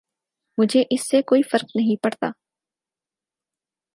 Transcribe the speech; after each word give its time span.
مجھے 0.57 0.83
اس 0.89 1.09
سے 1.09 1.21
کوئی 1.21 1.41
فرق 1.41 1.75
نہیں 1.75 2.03
پڑتا 2.03 2.27